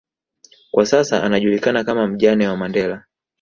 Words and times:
kwa 0.71 0.85
sasa 0.85 1.23
anajulikana 1.23 1.83
kama 1.83 2.07
mjane 2.07 2.47
wa 2.47 2.57
Mandela 2.57 3.03